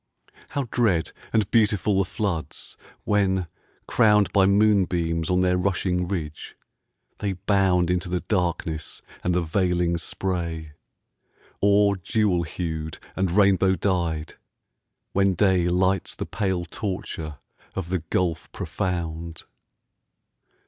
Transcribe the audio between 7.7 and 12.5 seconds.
Into the darkness and the veiling spray; Or, jewel